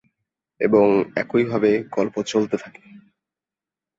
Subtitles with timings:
[0.61, 0.85] এবং
[1.37, 2.81] এইভাবে গল্প চলতে থাকে।